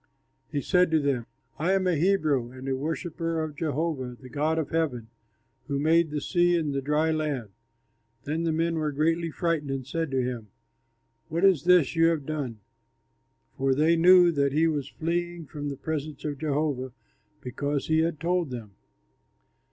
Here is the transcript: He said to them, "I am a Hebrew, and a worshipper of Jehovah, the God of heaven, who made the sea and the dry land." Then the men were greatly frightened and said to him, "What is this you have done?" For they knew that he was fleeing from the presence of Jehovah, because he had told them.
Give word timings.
He 0.51 0.61
said 0.61 0.89
to 0.89 0.99
them, 0.99 1.27
"I 1.59 1.73
am 1.73 1.85
a 1.85 1.95
Hebrew, 1.95 2.49
and 2.49 2.67
a 2.67 2.75
worshipper 2.75 3.39
of 3.43 3.55
Jehovah, 3.55 4.17
the 4.19 4.29
God 4.29 4.57
of 4.57 4.71
heaven, 4.71 5.09
who 5.67 5.77
made 5.77 6.09
the 6.09 6.19
sea 6.19 6.57
and 6.57 6.73
the 6.73 6.81
dry 6.81 7.11
land." 7.11 7.49
Then 8.23 8.41
the 8.41 8.51
men 8.51 8.77
were 8.79 8.91
greatly 8.91 9.29
frightened 9.29 9.69
and 9.69 9.85
said 9.85 10.09
to 10.09 10.23
him, 10.23 10.47
"What 11.27 11.45
is 11.45 11.65
this 11.65 11.95
you 11.95 12.05
have 12.07 12.25
done?" 12.25 12.61
For 13.59 13.75
they 13.75 13.95
knew 13.95 14.31
that 14.31 14.53
he 14.53 14.65
was 14.65 14.89
fleeing 14.89 15.45
from 15.45 15.69
the 15.69 15.77
presence 15.77 16.25
of 16.25 16.39
Jehovah, 16.39 16.93
because 17.39 17.85
he 17.85 17.99
had 17.99 18.19
told 18.19 18.49
them. 18.49 18.71